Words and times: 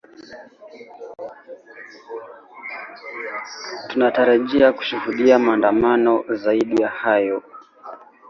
tunatarajia 3.87 4.73
kushuhudia 4.73 5.39
maandamano 5.39 6.23
zaidi 6.35 6.81
ya 6.81 6.89
hayo 6.89 7.43